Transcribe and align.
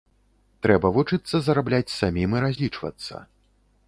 Трэба 0.65 0.89
вучыцца 0.95 1.41
зарабляць 1.47 1.95
самім 1.99 2.33
і 2.39 2.41
разлічвацца. 2.45 3.23